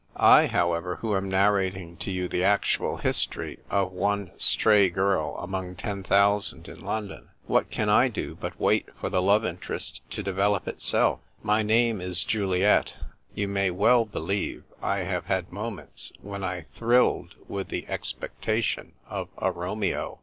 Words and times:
I, 0.15 0.47
however, 0.47 0.95
who 0.95 1.15
am 1.15 1.29
narrating 1.29 1.95
to 1.97 2.09
you 2.09 2.27
the 2.27 2.43
actual 2.43 2.97
history 2.97 3.59
of 3.69 3.91
one 3.91 4.31
stray 4.35 4.89
girl 4.89 5.35
among 5.37 5.75
ten 5.75 6.01
thousand 6.01 6.67
in 6.67 6.79
London,— 6.83 7.29
what 7.45 7.69
can 7.69 7.87
I 7.87 8.07
do 8.07 8.33
but 8.33 8.59
wait 8.59 8.87
for 8.99 9.11
the 9.11 9.21
love 9.21 9.45
interest 9.45 10.01
to 10.09 10.23
develop 10.23 10.67
itself? 10.67 11.19
My 11.43 11.61
name 11.61 12.01
is 12.01 12.23
Juliet; 12.23 12.97
you 13.35 13.47
may 13.47 13.69
well 13.69 14.03
believe 14.05 14.63
I 14.81 15.01
have 15.01 15.27
had 15.27 15.51
moments 15.53 16.11
when 16.19 16.43
I 16.43 16.65
thrilled 16.75 17.35
with 17.47 17.67
the 17.67 17.87
expectation 17.87 18.93
of 19.07 19.29
a 19.37 19.51
Romeo. 19.51 20.19